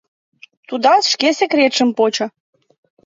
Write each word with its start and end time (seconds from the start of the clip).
Тудат 0.67 1.03
шке 1.11 1.29
секретшым 1.39 1.89
почо. 1.97 2.25